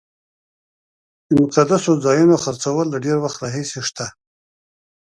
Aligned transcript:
د 1.27 1.29
مقدسو 1.41 1.91
ځایونو 2.05 2.35
خرڅول 2.43 2.85
له 2.93 2.97
ډېر 3.05 3.17
وخت 3.21 3.37
راهیسې 3.43 3.79
شته. 3.87 4.07